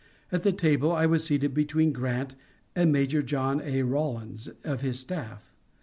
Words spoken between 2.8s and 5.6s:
Major John A. Rawlins, of his staff.